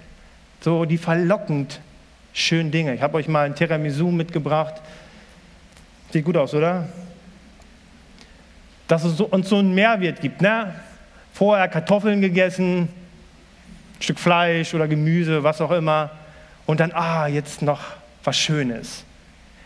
[0.60, 1.80] So, die verlockend
[2.32, 2.94] schönen Dinge.
[2.94, 4.74] Ich habe euch mal ein Tiramisu mitgebracht.
[6.10, 6.88] Sieht gut aus, oder?
[8.88, 10.40] Dass es uns so einen Mehrwert gibt.
[10.40, 10.74] Ne?
[11.32, 12.88] Vorher Kartoffeln gegessen, ein
[14.00, 16.10] Stück Fleisch oder Gemüse, was auch immer.
[16.66, 17.80] Und dann, ah, jetzt noch
[18.24, 19.04] was Schönes.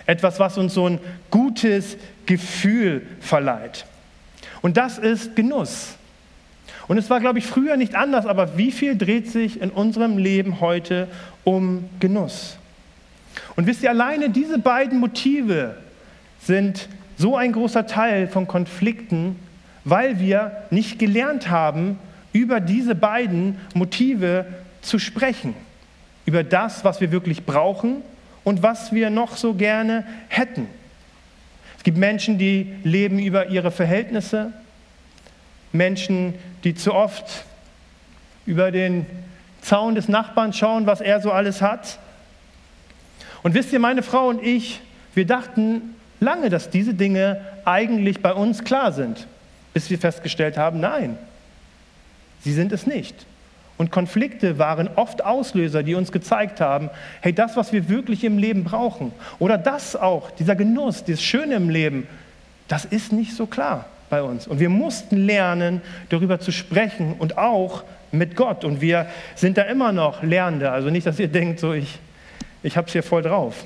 [0.09, 3.85] Etwas, was uns so ein gutes Gefühl verleiht.
[4.63, 5.97] Und das ist Genuss.
[6.87, 10.17] Und es war, glaube ich, früher nicht anders, aber wie viel dreht sich in unserem
[10.17, 11.09] Leben heute
[11.45, 12.57] um Genuss?
[13.55, 15.77] Und wisst ihr, alleine diese beiden Motive
[16.41, 19.37] sind so ein großer Teil von Konflikten,
[19.85, 21.99] weil wir nicht gelernt haben,
[22.33, 24.47] über diese beiden Motive
[24.81, 25.55] zu sprechen.
[26.25, 28.03] Über das, was wir wirklich brauchen
[28.49, 30.69] und was wir noch so gerne hätten.
[31.77, 34.55] Es gibt Menschen, die leben über ihre Verhältnisse,
[35.71, 36.33] Menschen,
[36.65, 37.45] die zu oft
[38.47, 39.05] über den
[39.61, 41.99] Zaun des Nachbarn schauen, was er so alles hat.
[43.43, 44.81] Und wisst ihr, meine Frau und ich,
[45.13, 49.27] wir dachten lange, dass diese Dinge eigentlich bei uns klar sind,
[49.75, 51.19] bis wir festgestellt haben, nein,
[52.45, 53.27] sie sind es nicht.
[53.79, 58.37] Und Konflikte waren oft Auslöser, die uns gezeigt haben, hey, das, was wir wirklich im
[58.37, 62.07] Leben brauchen, oder das auch, dieser Genuss, dieses Schöne im Leben,
[62.67, 64.47] das ist nicht so klar bei uns.
[64.47, 68.65] Und wir mussten lernen, darüber zu sprechen und auch mit Gott.
[68.65, 70.71] Und wir sind da immer noch Lernende.
[70.71, 71.99] Also nicht, dass ihr denkt, so ich
[72.63, 73.65] ich habe es hier voll drauf.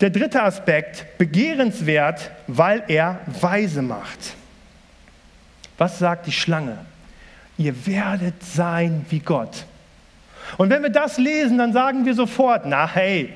[0.00, 4.34] Der dritte Aspekt, begehrenswert, weil er weise macht.
[5.78, 6.78] Was sagt die Schlange?
[7.62, 9.66] Ihr werdet sein wie Gott.
[10.58, 13.32] Und wenn wir das lesen, dann sagen wir sofort, na hey,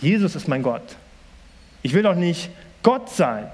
[0.00, 0.96] Jesus ist mein Gott.
[1.80, 2.50] Ich will doch nicht
[2.82, 3.50] Gott sein.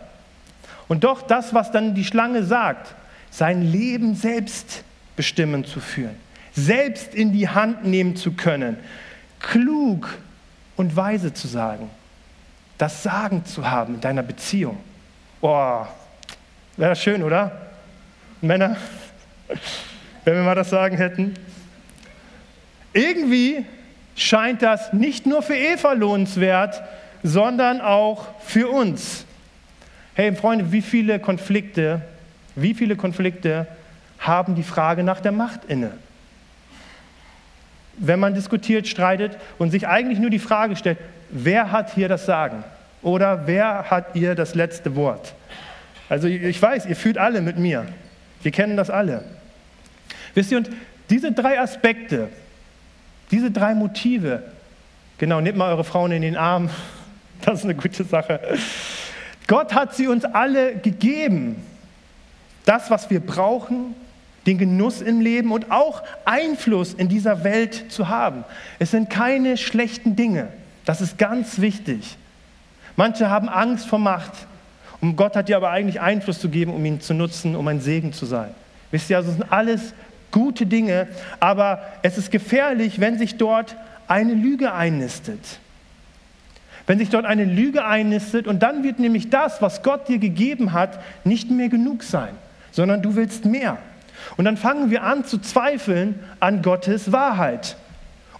[0.88, 2.94] Und doch das, was dann die Schlange sagt,
[3.30, 4.82] sein Leben selbst
[5.14, 6.16] bestimmen zu führen,
[6.52, 8.78] selbst in die Hand nehmen zu können,
[9.38, 10.12] klug
[10.76, 11.88] und weise zu sagen,
[12.78, 14.78] das Sagen zu haben in deiner Beziehung.
[15.40, 15.88] Boah,
[16.76, 17.65] wäre das schön, oder?
[18.46, 18.76] Männer,
[20.24, 21.34] wenn wir mal das Sagen hätten.
[22.92, 23.64] Irgendwie
[24.14, 26.82] scheint das nicht nur für Eva lohnenswert,
[27.22, 29.24] sondern auch für uns.
[30.14, 32.00] Hey Freunde, wie viele Konflikte,
[32.54, 33.66] wie viele Konflikte
[34.18, 35.92] haben die Frage nach der Macht inne?
[37.98, 40.98] Wenn man diskutiert, streitet und sich eigentlich nur die Frage stellt,
[41.30, 42.64] wer hat hier das Sagen?
[43.02, 45.34] Oder wer hat hier das letzte Wort?
[46.08, 47.86] Also ich weiß, ihr fühlt alle mit mir.
[48.46, 49.24] Wir kennen das alle.
[50.34, 50.70] Wisst ihr, und
[51.10, 52.28] diese drei Aspekte,
[53.32, 54.44] diese drei Motive,
[55.18, 56.70] genau, nehmt mal eure Frauen in den Arm,
[57.44, 58.38] das ist eine gute Sache.
[59.48, 61.56] Gott hat sie uns alle gegeben.
[62.64, 63.96] Das, was wir brauchen,
[64.46, 68.44] den Genuss im Leben und auch Einfluss in dieser Welt zu haben.
[68.78, 70.50] Es sind keine schlechten Dinge.
[70.84, 72.16] Das ist ganz wichtig.
[72.94, 74.46] Manche haben Angst vor Macht.
[75.06, 77.80] Und Gott hat dir aber eigentlich Einfluss zu geben, um ihn zu nutzen, um ein
[77.80, 78.50] Segen zu sein.
[78.90, 79.94] Wisst ihr, also sind alles
[80.32, 81.06] gute Dinge,
[81.38, 83.76] aber es ist gefährlich, wenn sich dort
[84.08, 85.60] eine Lüge einnistet.
[86.88, 90.72] Wenn sich dort eine Lüge einnistet und dann wird nämlich das, was Gott dir gegeben
[90.72, 92.34] hat, nicht mehr genug sein,
[92.72, 93.78] sondern du willst mehr.
[94.36, 97.76] Und dann fangen wir an zu zweifeln an Gottes Wahrheit.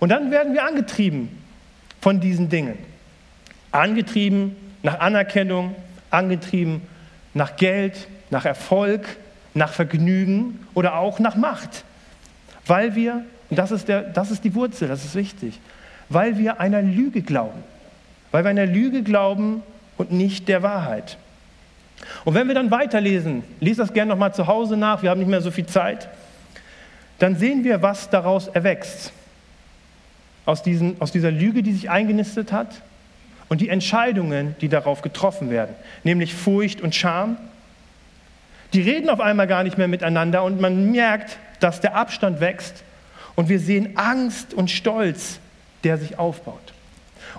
[0.01, 1.29] Und dann werden wir angetrieben
[2.01, 2.77] von diesen Dingen.
[3.71, 5.77] Angetrieben nach Anerkennung,
[6.17, 6.83] angetrieben
[7.35, 9.07] nach Geld, nach Erfolg,
[9.55, 11.85] nach Vergnügen oder auch nach Macht.
[12.67, 15.61] Weil wir, und das ist, der, das ist die Wurzel, das ist wichtig,
[16.09, 17.63] weil wir einer Lüge glauben.
[18.33, 19.63] Weil wir einer Lüge glauben
[19.97, 21.17] und nicht der Wahrheit.
[22.25, 25.31] Und wenn wir dann weiterlesen, lest das gerne nochmal zu Hause nach, wir haben nicht
[25.31, 26.09] mehr so viel Zeit,
[27.19, 29.13] dann sehen wir, was daraus erwächst.
[30.45, 32.83] Aus, diesen, aus dieser Lüge, die sich eingenistet hat
[33.49, 37.37] und die Entscheidungen, die darauf getroffen werden, nämlich Furcht und Scham.
[38.73, 42.83] Die reden auf einmal gar nicht mehr miteinander und man merkt, dass der Abstand wächst
[43.35, 45.39] und wir sehen Angst und Stolz,
[45.85, 46.75] der sich aufbaut.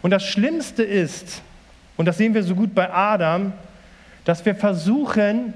[0.02, 1.42] Und das Schlimmste ist,
[1.98, 3.54] und das sehen wir so gut bei Adam,
[4.24, 5.54] dass wir versuchen,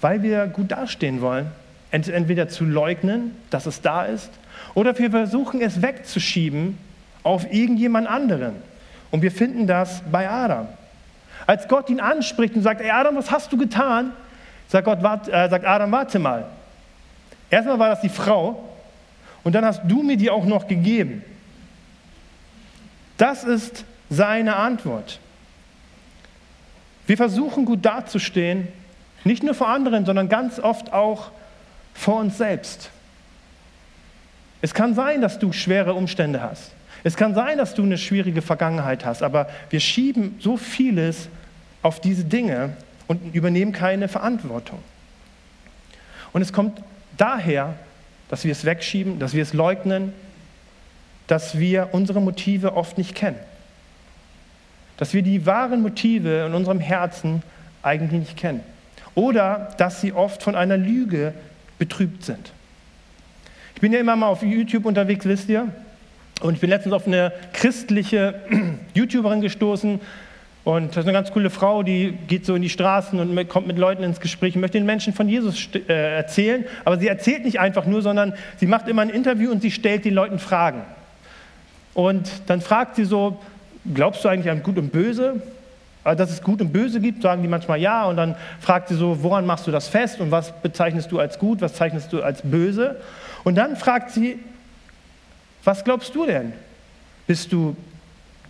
[0.00, 1.50] weil wir gut dastehen wollen,
[1.90, 4.30] entweder zu leugnen, dass es da ist,
[4.74, 6.78] oder wir versuchen es wegzuschieben
[7.22, 8.54] auf irgendjemand anderen.
[9.12, 10.66] Und wir finden das bei Adam.
[11.46, 14.12] Als Gott ihn anspricht und sagt, ey Adam, was hast du getan?
[14.68, 16.46] Sagt, Gott, wart, äh, sagt Adam, warte mal.
[17.50, 18.68] Erstmal war das die Frau
[19.44, 21.22] und dann hast du mir die auch noch gegeben.
[23.18, 25.20] Das ist seine Antwort.
[27.06, 28.68] Wir versuchen gut dazustehen,
[29.24, 31.30] nicht nur vor anderen, sondern ganz oft auch
[31.92, 32.90] vor uns selbst.
[34.62, 36.72] Es kann sein, dass du schwere Umstände hast.
[37.04, 41.28] Es kann sein, dass du eine schwierige Vergangenheit hast, aber wir schieben so vieles
[41.82, 42.76] auf diese Dinge
[43.08, 44.78] und übernehmen keine Verantwortung.
[46.32, 46.80] Und es kommt
[47.16, 47.74] daher,
[48.28, 50.12] dass wir es wegschieben, dass wir es leugnen,
[51.26, 53.38] dass wir unsere Motive oft nicht kennen.
[54.96, 57.42] Dass wir die wahren Motive in unserem Herzen
[57.82, 58.60] eigentlich nicht kennen.
[59.14, 61.34] Oder dass sie oft von einer Lüge
[61.78, 62.52] betrübt sind.
[63.74, 65.68] Ich bin ja immer mal auf YouTube unterwegs, wisst ihr.
[66.42, 68.34] Und ich bin letztens auf eine christliche
[68.94, 70.00] YouTuberin gestoßen.
[70.64, 73.66] Und das ist eine ganz coole Frau, die geht so in die Straßen und kommt
[73.66, 76.64] mit Leuten ins Gespräch und möchte den Menschen von Jesus äh, erzählen.
[76.84, 80.04] Aber sie erzählt nicht einfach nur, sondern sie macht immer ein Interview und sie stellt
[80.04, 80.82] den Leuten Fragen.
[81.94, 83.40] Und dann fragt sie so,
[83.92, 85.42] glaubst du eigentlich an Gut und Böse?
[86.04, 88.06] Also, dass es Gut und Böse gibt, sagen die manchmal ja.
[88.06, 91.38] Und dann fragt sie so, woran machst du das fest und was bezeichnest du als
[91.38, 92.96] gut, was zeichnest du als böse?
[93.44, 94.38] Und dann fragt sie,
[95.64, 96.52] was glaubst du denn?
[97.26, 97.76] Bist du,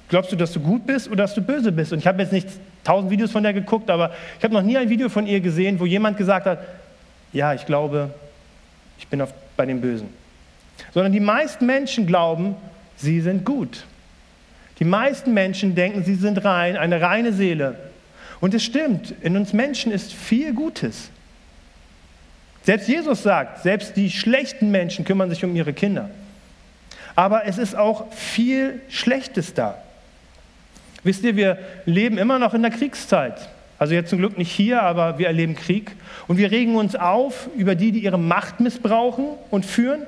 [0.09, 1.93] glaubst du, dass du gut bist oder dass du böse bist?
[1.93, 2.49] Und ich habe jetzt nicht
[2.85, 5.79] tausend Videos von der geguckt, aber ich habe noch nie ein Video von ihr gesehen,
[5.79, 6.59] wo jemand gesagt hat,
[7.33, 8.11] ja, ich glaube,
[8.99, 10.09] ich bin auf, bei den Bösen.
[10.93, 12.57] Sondern die meisten Menschen glauben,
[12.97, 13.85] sie sind gut.
[14.79, 17.77] Die meisten Menschen denken, sie sind rein, eine reine Seele.
[18.41, 21.11] Und es stimmt, in uns Menschen ist viel Gutes.
[22.65, 26.11] Selbst Jesus sagt, selbst die schlechten Menschen kümmern sich um ihre Kinder.
[27.15, 29.79] Aber es ist auch viel Schlechtes da.
[31.05, 33.49] Wisst ihr, wir leben immer noch in der Kriegszeit.
[33.79, 35.93] Also jetzt zum Glück nicht hier, aber wir erleben Krieg.
[36.29, 40.03] Und wir regen uns auf über die, die ihre Macht missbrauchen und führen.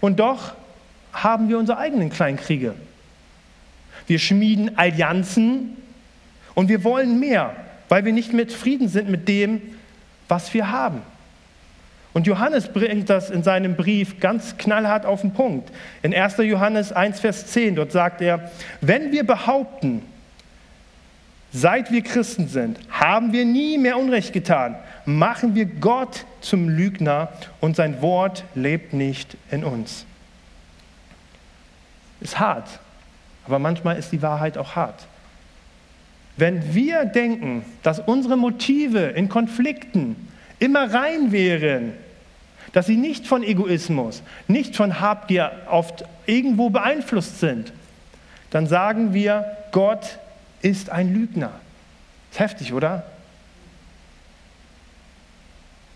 [0.00, 0.54] Und doch
[1.12, 2.74] haben wir unsere eigenen kleinen Kriege.
[4.06, 5.76] wir schmieden Allianzen
[6.54, 7.54] und wir wollen mehr,
[7.88, 9.60] weil wir nicht mit Frieden sind mit dem,
[10.26, 11.02] was wir haben.
[12.12, 15.70] Und Johannes bringt das in seinem Brief ganz knallhart auf den Punkt.
[16.02, 16.38] In 1.
[16.38, 20.02] Johannes 1, Vers 10, dort sagt er, wenn wir behaupten,
[21.52, 27.28] seit wir Christen sind, haben wir nie mehr Unrecht getan, machen wir Gott zum Lügner
[27.60, 30.04] und sein Wort lebt nicht in uns.
[32.20, 32.80] Ist hart,
[33.46, 35.06] aber manchmal ist die Wahrheit auch hart.
[36.36, 40.28] Wenn wir denken, dass unsere Motive in Konflikten
[40.60, 41.94] immer rein wären,
[42.72, 47.72] dass sie nicht von Egoismus, nicht von Habgier oft irgendwo beeinflusst sind,
[48.50, 50.18] dann sagen wir, Gott
[50.62, 51.52] ist ein Lügner.
[52.30, 53.04] Ist heftig, oder?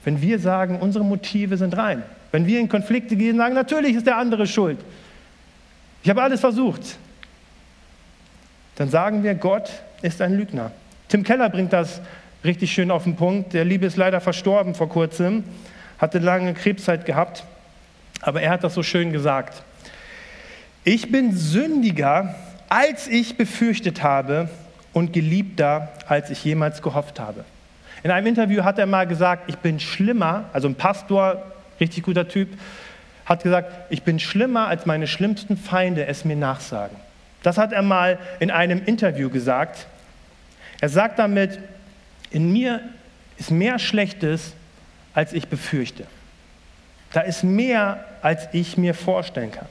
[0.05, 4.07] Wenn wir sagen, unsere Motive sind rein, wenn wir in Konflikte gehen, sagen, natürlich ist
[4.07, 4.79] der andere schuld.
[6.03, 6.99] Ich habe alles versucht.
[8.77, 9.71] Dann sagen wir, Gott
[10.03, 10.73] ist ein Lügner.
[11.09, 12.01] Tim Keller bringt das
[12.45, 13.55] richtig schön auf den Punkt.
[13.55, 15.45] Der Liebe ist leider verstorben vor kurzem,
[15.99, 17.45] hatte lange Krebszeit gehabt,
[18.21, 19.63] aber er hat das so schön gesagt.
[20.85, 22.35] Ich bin sündiger,
[22.69, 24.51] als ich befürchtet habe
[24.93, 27.45] und geliebter, als ich jemals gehofft habe.
[28.03, 31.43] In einem Interview hat er mal gesagt, ich bin schlimmer, also ein Pastor,
[31.81, 32.49] richtig guter Typ,
[33.25, 36.97] hat gesagt, ich bin schlimmer, als meine schlimmsten Feinde es mir nachsagen.
[37.43, 39.87] Das hat er mal in einem Interview gesagt.
[40.81, 41.59] Er sagt damit,
[42.31, 42.81] in mir
[43.37, 44.53] ist mehr Schlechtes,
[45.13, 46.07] als ich befürchte.
[47.13, 49.69] Da ist mehr, als ich mir vorstellen kann.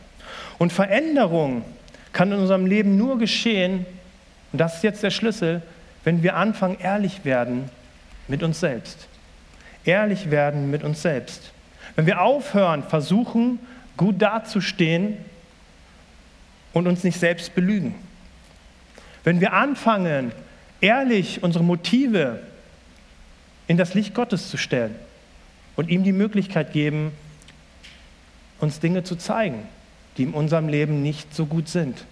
[0.58, 1.64] Und Veränderung
[2.14, 3.86] kann in unserem Leben nur geschehen,
[4.52, 5.62] und das ist jetzt der Schlüssel,
[6.04, 7.70] wenn wir anfangen, ehrlich werden
[8.28, 9.08] mit uns selbst.
[9.84, 11.52] Ehrlich werden mit uns selbst.
[11.96, 13.60] Wenn wir aufhören, versuchen,
[13.98, 15.18] gut dazustehen
[16.72, 17.96] und uns nicht selbst belügen.
[19.24, 20.32] Wenn wir anfangen,
[20.84, 22.42] ehrlich unsere Motive
[23.68, 24.94] in das Licht Gottes zu stellen
[25.76, 27.14] und ihm die Möglichkeit geben,
[28.60, 29.64] uns Dinge zu zeigen,
[30.18, 32.06] die in unserem Leben nicht so gut sind.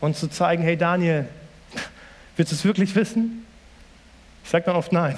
[0.00, 1.26] Uns zu zeigen, hey Daniel,
[2.36, 3.46] willst du es wirklich wissen?
[4.44, 5.16] Ich sage dann oft nein,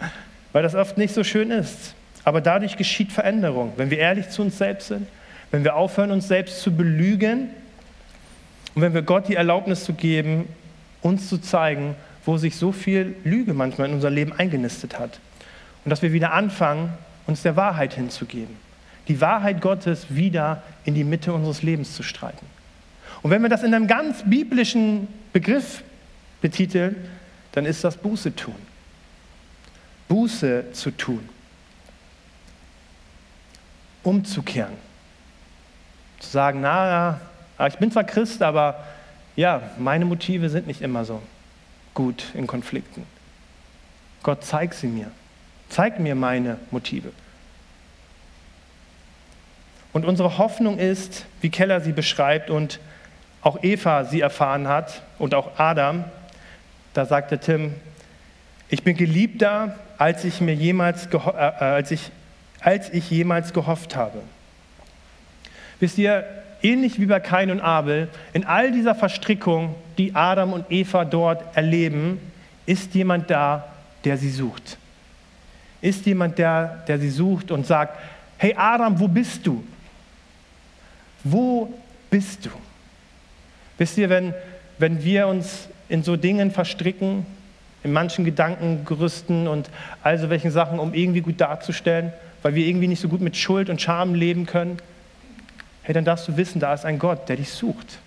[0.52, 1.94] weil das oft nicht so schön ist.
[2.22, 5.08] Aber dadurch geschieht Veränderung, wenn wir ehrlich zu uns selbst sind,
[5.50, 7.50] wenn wir aufhören, uns selbst zu belügen
[8.76, 10.46] und wenn wir Gott die Erlaubnis zu geben,
[11.02, 15.20] uns zu zeigen, wo sich so viel Lüge manchmal in unser Leben eingenistet hat.
[15.84, 16.92] Und dass wir wieder anfangen,
[17.26, 18.56] uns der Wahrheit hinzugeben.
[19.08, 22.46] Die Wahrheit Gottes wieder in die Mitte unseres Lebens zu streiten.
[23.22, 25.82] Und wenn wir das in einem ganz biblischen Begriff
[26.40, 26.96] betiteln,
[27.52, 28.54] dann ist das Buße tun.
[30.08, 31.28] Buße zu tun.
[34.02, 34.74] Umzukehren.
[36.20, 37.20] Zu sagen, na,
[37.66, 38.84] ich bin zwar Christ, aber
[39.36, 41.20] ja, meine Motive sind nicht immer so
[42.00, 43.04] gut in Konflikten.
[44.22, 45.10] Gott, zeig sie mir.
[45.68, 47.12] Zeig mir meine Motive.
[49.92, 52.80] Und unsere Hoffnung ist, wie Keller sie beschreibt und
[53.42, 56.04] auch Eva sie erfahren hat und auch Adam,
[56.94, 57.74] da sagte Tim,
[58.70, 62.10] ich bin geliebter als ich mir jemals, äh, äh, als ich,
[62.60, 64.22] als ich jemals gehofft habe.
[65.80, 66.24] Wisst ihr,
[66.62, 71.56] ähnlich wie bei Kain und Abel, in all dieser Verstrickung, die Adam und Eva dort
[71.56, 72.18] erleben,
[72.66, 73.66] ist jemand da,
[74.04, 74.78] der sie sucht.
[75.80, 77.98] Ist jemand der, der sie sucht und sagt,
[78.38, 79.64] hey Adam, wo bist du?
[81.24, 81.72] Wo
[82.10, 82.50] bist du?
[83.78, 84.34] Wisst ihr, wenn,
[84.78, 87.26] wenn wir uns in so Dingen verstricken,
[87.82, 89.70] in manchen Gedankengerüsten und
[90.02, 93.36] all so welchen Sachen, um irgendwie gut darzustellen, weil wir irgendwie nicht so gut mit
[93.36, 94.78] Schuld und Scham leben können.
[95.82, 97.98] Hey, dann darfst du wissen, da ist ein Gott, der dich sucht.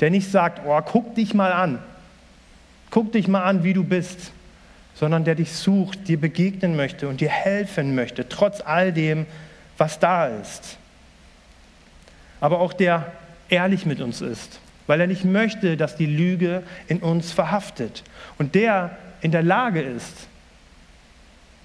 [0.00, 1.78] Der nicht sagt, oh, guck dich mal an.
[2.90, 4.32] Guck dich mal an, wie du bist.
[4.94, 9.26] Sondern der dich sucht, dir begegnen möchte und dir helfen möchte, trotz all dem,
[9.76, 10.78] was da ist.
[12.40, 13.12] Aber auch der
[13.48, 18.02] ehrlich mit uns ist weil er nicht möchte, dass die Lüge in uns verhaftet.
[18.38, 20.28] Und der in der Lage ist,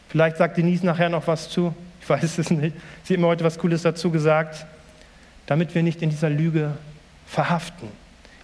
[0.08, 3.44] vielleicht sagt Denise nachher noch was zu, ich weiß es nicht, sie hat mir heute
[3.44, 4.66] was Cooles dazu gesagt,
[5.50, 6.78] damit wir nicht in dieser Lüge
[7.28, 7.90] verhaften.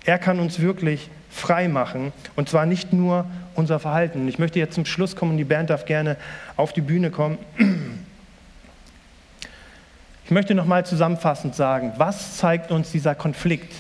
[0.04, 3.26] Er kann uns wirklich frei machen und zwar nicht nur
[3.56, 4.28] unser Verhalten.
[4.28, 6.18] Ich möchte jetzt zum Schluss kommen und die Band darf gerne
[6.58, 7.38] auf die Bühne kommen.
[10.26, 13.72] Ich möchte nochmal zusammenfassend sagen, was zeigt uns dieser Konflikt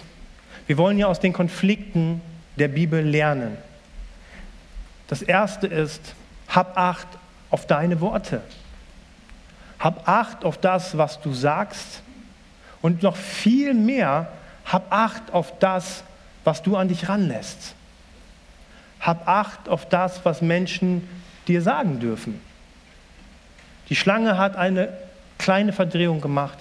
[0.67, 2.21] wir wollen ja aus den Konflikten
[2.55, 3.57] der Bibel lernen.
[5.07, 6.01] Das erste ist,
[6.47, 7.07] hab Acht
[7.51, 8.41] auf deine Worte.
[9.77, 12.01] Hab Acht auf das, was du sagst.
[12.85, 14.27] Und noch viel mehr,
[14.63, 16.03] hab Acht auf das,
[16.43, 17.73] was du an dich ranlässt.
[18.99, 21.09] Hab Acht auf das, was Menschen
[21.47, 22.39] dir sagen dürfen.
[23.89, 24.89] Die Schlange hat eine
[25.39, 26.59] kleine Verdrehung gemacht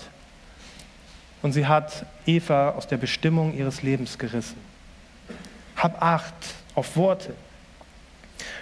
[1.43, 4.57] und sie hat Eva aus der Bestimmung ihres Lebens gerissen.
[5.77, 6.33] Hab Acht
[6.75, 7.35] auf Worte.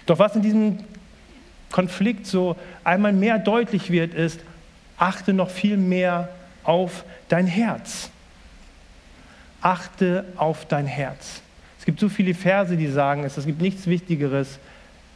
[0.07, 0.81] Doch was in diesem
[1.71, 4.41] Konflikt so einmal mehr deutlich wird, ist,
[4.99, 6.29] achte noch viel mehr
[6.65, 8.11] auf dein Herz.
[9.61, 11.41] Achte auf dein Herz.
[11.79, 14.59] Es gibt so viele Verse, die sagen, es gibt nichts Wichtigeres,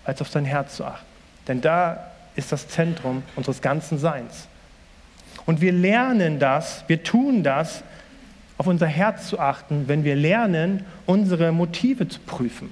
[0.05, 1.07] als auf dein Herz zu achten.
[1.49, 4.49] Denn da ist das Zentrum unseres ganzen Seins.
[5.47, 7.82] Und wir lernen das, wir tun das,
[8.59, 12.70] auf unser Herz zu achten, wenn wir lernen, unsere Motive zu prüfen.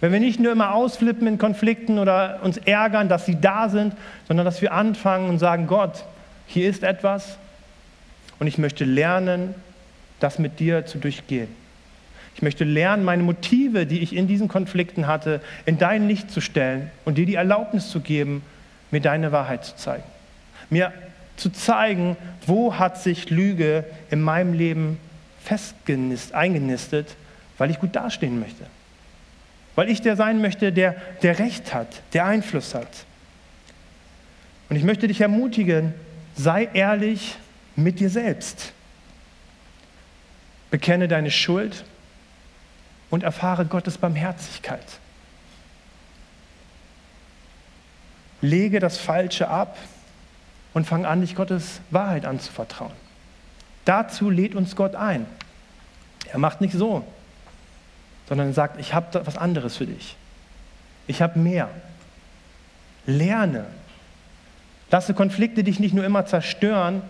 [0.00, 3.94] Wenn wir nicht nur immer ausflippen in Konflikten oder uns ärgern, dass sie da sind,
[4.26, 6.04] sondern dass wir anfangen und sagen, Gott,
[6.50, 7.38] hier ist etwas
[8.40, 9.54] und ich möchte lernen,
[10.18, 11.48] das mit dir zu durchgehen.
[12.34, 16.40] Ich möchte lernen, meine Motive, die ich in diesen Konflikten hatte, in dein Licht zu
[16.40, 18.42] stellen und dir die Erlaubnis zu geben,
[18.90, 20.02] mir deine Wahrheit zu zeigen.
[20.70, 20.92] Mir
[21.36, 24.98] zu zeigen, wo hat sich Lüge in meinem Leben
[25.44, 27.14] festgenistet, eingenistet,
[27.58, 28.64] weil ich gut dastehen möchte.
[29.76, 32.88] Weil ich der sein möchte, der, der Recht hat, der Einfluss hat.
[34.68, 35.94] Und ich möchte dich ermutigen,
[36.42, 37.36] sei ehrlich
[37.76, 38.72] mit dir selbst.
[40.70, 41.84] Bekenne deine Schuld
[43.10, 44.84] und erfahre Gottes Barmherzigkeit.
[48.40, 49.76] Lege das Falsche ab
[50.72, 52.92] und fang an, dich Gottes Wahrheit anzuvertrauen.
[53.84, 55.26] Dazu lädt uns Gott ein.
[56.32, 57.04] Er macht nicht so,
[58.28, 60.16] sondern er sagt, ich habe was anderes für dich.
[61.06, 61.68] Ich habe mehr.
[63.04, 63.66] Lerne.
[64.90, 67.02] Lasse Konflikte dich nicht nur immer zerstören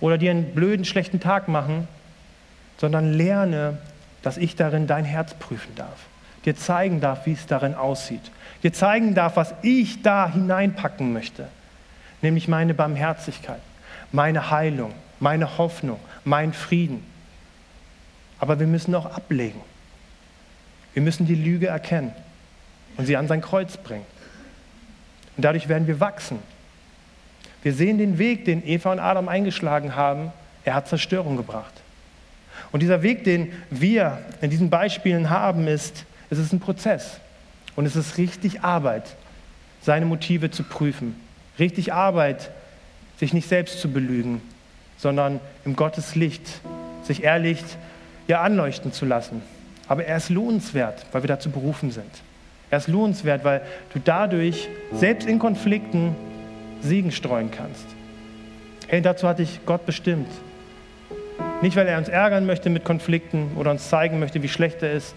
[0.00, 1.86] oder dir einen blöden, schlechten Tag machen,
[2.78, 3.78] sondern lerne
[4.22, 6.06] dass ich darin dein Herz prüfen darf,
[6.44, 8.30] dir zeigen darf, wie es darin aussieht,
[8.62, 11.48] dir zeigen darf, was ich da hineinpacken möchte,
[12.22, 13.60] nämlich meine Barmherzigkeit,
[14.12, 17.04] meine Heilung, meine Hoffnung, mein Frieden.
[18.38, 19.60] Aber wir müssen auch ablegen.
[20.94, 22.12] Wir müssen die Lüge erkennen
[22.96, 24.06] und sie an sein Kreuz bringen.
[25.36, 26.38] Und dadurch werden wir wachsen.
[27.62, 30.32] Wir sehen den Weg, den Eva und Adam eingeschlagen haben.
[30.64, 31.72] Er hat Zerstörung gebracht.
[32.72, 37.18] Und dieser Weg, den wir in diesen Beispielen haben, ist, es ist ein Prozess.
[37.76, 39.16] Und es ist richtig Arbeit,
[39.80, 41.16] seine Motive zu prüfen.
[41.58, 42.50] Richtig Arbeit,
[43.18, 44.40] sich nicht selbst zu belügen,
[44.96, 46.60] sondern im Gottes Licht
[47.02, 47.62] sich ehrlich
[48.28, 49.42] ja, anleuchten zu lassen.
[49.88, 52.10] Aber er ist lohnenswert, weil wir dazu berufen sind.
[52.70, 56.14] Er ist lohnenswert, weil du dadurch selbst in Konflikten
[56.82, 57.86] Segen streuen kannst.
[58.88, 60.28] Hey, dazu hat dich Gott bestimmt.
[61.62, 64.92] Nicht, weil er uns ärgern möchte mit Konflikten oder uns zeigen möchte, wie schlecht er
[64.92, 65.14] ist,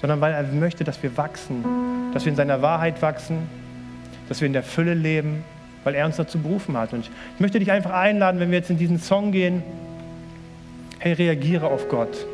[0.00, 1.64] sondern weil er möchte, dass wir wachsen,
[2.12, 3.48] dass wir in seiner Wahrheit wachsen,
[4.28, 5.44] dass wir in der Fülle leben,
[5.84, 6.92] weil er uns dazu berufen hat.
[6.92, 9.62] Und ich möchte dich einfach einladen, wenn wir jetzt in diesen Song gehen,
[10.98, 12.26] hey, reagiere auf Gott.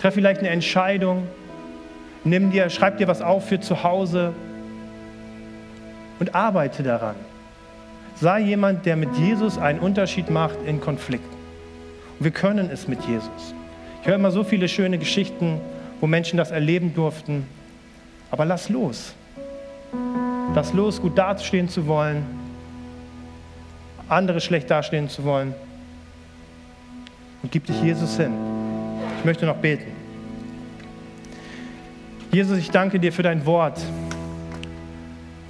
[0.00, 1.28] Treff vielleicht eine Entscheidung,
[2.24, 4.32] nimm dir, schreib dir was auf für zu Hause
[6.20, 7.16] und arbeite daran.
[8.14, 11.36] Sei jemand, der mit Jesus einen Unterschied macht in Konflikten.
[12.18, 13.54] Und wir können es mit Jesus.
[14.02, 15.60] Ich höre immer so viele schöne Geschichten,
[16.00, 17.46] wo Menschen das erleben durften.
[18.30, 19.14] Aber lass los.
[20.54, 22.24] Lass los, gut dastehen zu wollen,
[24.08, 25.54] andere schlecht dastehen zu wollen.
[27.42, 28.32] Und gib dich Jesus hin.
[29.18, 29.92] Ich möchte noch beten.
[32.32, 33.80] Jesus, ich danke dir für dein Wort.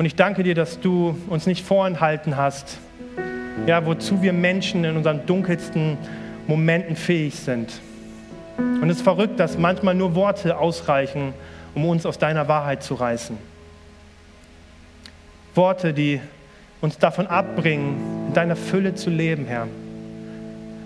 [0.01, 2.79] Und ich danke dir, dass du uns nicht vorenthalten hast,
[3.67, 5.99] ja, wozu wir Menschen in unserem dunkelsten
[6.47, 7.71] Momenten fähig sind.
[8.57, 11.35] Und es ist verrückt, dass manchmal nur Worte ausreichen,
[11.75, 13.37] um uns aus deiner Wahrheit zu reißen.
[15.55, 16.19] Worte, die
[16.81, 19.69] uns davon abbringen, in deiner Fülle zu leben, Herr.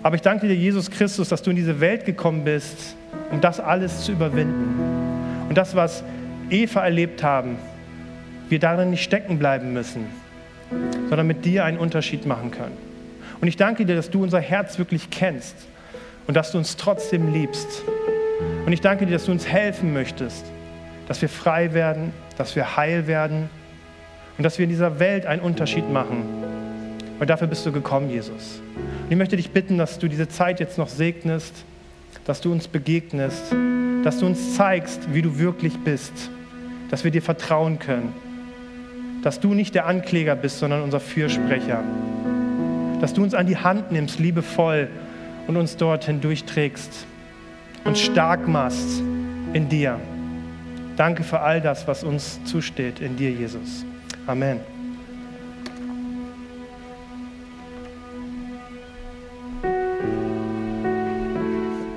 [0.03, 2.97] Aber ich danke dir, Jesus Christus, dass du in diese Welt gekommen bist,
[3.31, 5.47] um das alles zu überwinden.
[5.47, 6.03] Und das, was
[6.49, 7.57] Eva erlebt haben,
[8.49, 10.05] wir darin nicht stecken bleiben müssen,
[11.09, 12.77] sondern mit dir einen Unterschied machen können.
[13.41, 15.55] Und ich danke dir, dass du unser Herz wirklich kennst
[16.27, 17.83] und dass du uns trotzdem liebst.
[18.65, 20.45] Und ich danke dir, dass du uns helfen möchtest,
[21.07, 23.49] dass wir frei werden, dass wir heil werden
[24.37, 26.23] und dass wir in dieser Welt einen Unterschied machen.
[27.17, 28.61] Weil dafür bist du gekommen, Jesus.
[28.75, 31.63] Und ich möchte dich bitten, dass du diese Zeit jetzt noch segnest,
[32.25, 33.53] dass du uns begegnest,
[34.03, 36.29] dass du uns zeigst, wie du wirklich bist,
[36.89, 38.13] dass wir dir vertrauen können,
[39.25, 41.83] dass du nicht der Ankläger bist, sondern unser Fürsprecher
[43.01, 44.87] dass du uns an die Hand nimmst, liebevoll,
[45.47, 47.05] und uns dorthin durchträgst,
[47.83, 48.99] uns stark machst
[49.53, 49.99] in dir.
[50.97, 53.85] Danke für all das, was uns zusteht in dir, Jesus.
[54.25, 54.74] Amen.